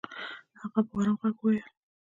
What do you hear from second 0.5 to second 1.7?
هغه په ارام ږغ وويل.